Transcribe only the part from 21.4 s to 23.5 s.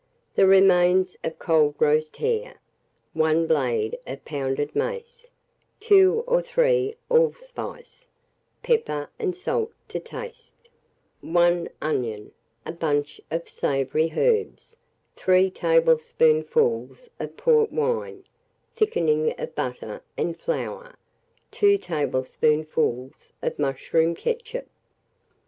2 tablespoonfuls